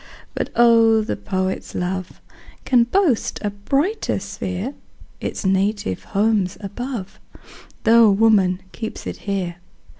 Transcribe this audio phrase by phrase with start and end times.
[0.33, 1.01] But oh!
[1.01, 2.21] the poet's love
[2.65, 4.73] Can boast a brighter sphere;
[5.19, 7.19] Its native home's above,
[7.83, 9.57] Tho' woman keeps it here.